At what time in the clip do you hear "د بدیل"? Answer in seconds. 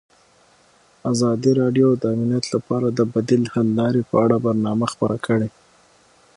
2.91-3.43